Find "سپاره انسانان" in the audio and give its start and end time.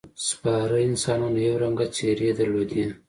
0.29-1.33